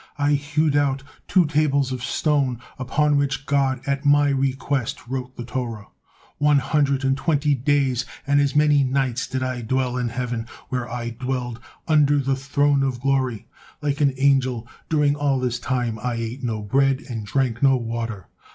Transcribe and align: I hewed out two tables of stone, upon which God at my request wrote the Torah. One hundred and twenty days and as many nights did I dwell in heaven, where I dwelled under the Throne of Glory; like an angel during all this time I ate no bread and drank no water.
I 0.17 0.31
hewed 0.31 0.75
out 0.75 1.03
two 1.27 1.45
tables 1.45 1.91
of 1.91 2.03
stone, 2.03 2.59
upon 2.79 3.17
which 3.17 3.45
God 3.45 3.81
at 3.85 4.03
my 4.03 4.29
request 4.31 5.07
wrote 5.07 5.37
the 5.37 5.45
Torah. 5.45 5.89
One 6.39 6.57
hundred 6.57 7.03
and 7.03 7.15
twenty 7.15 7.53
days 7.53 8.03
and 8.25 8.41
as 8.41 8.55
many 8.55 8.83
nights 8.83 9.27
did 9.27 9.43
I 9.43 9.61
dwell 9.61 9.97
in 9.97 10.09
heaven, 10.09 10.47
where 10.69 10.89
I 10.89 11.11
dwelled 11.11 11.59
under 11.87 12.17
the 12.17 12.35
Throne 12.35 12.81
of 12.81 12.99
Glory; 12.99 13.45
like 13.79 14.01
an 14.01 14.15
angel 14.17 14.67
during 14.89 15.15
all 15.15 15.39
this 15.39 15.59
time 15.59 15.99
I 15.99 16.15
ate 16.15 16.43
no 16.43 16.63
bread 16.63 17.01
and 17.01 17.23
drank 17.23 17.61
no 17.61 17.75
water. 17.77 18.27